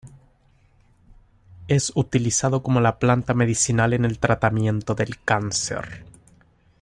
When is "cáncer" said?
5.23-6.05